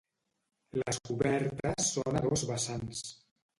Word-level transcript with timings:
Les 0.81 0.99
cobertes 1.09 1.91
són 1.99 2.17
a 2.17 2.25
dos 2.27 2.47
vessants. 2.55 3.07